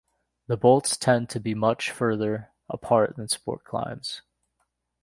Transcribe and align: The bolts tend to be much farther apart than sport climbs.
The 0.47 0.57
bolts 0.57 0.97
tend 0.97 1.29
to 1.29 1.39
be 1.39 1.53
much 1.53 1.91
farther 1.91 2.49
apart 2.67 3.17
than 3.17 3.27
sport 3.27 3.63
climbs. 3.63 4.23